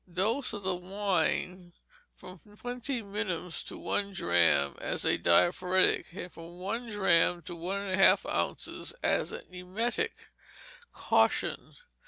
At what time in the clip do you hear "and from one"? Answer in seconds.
6.11-6.89